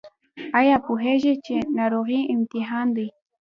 [0.59, 3.07] ایا پوهیږئ چې ناروغي امتحان دی؟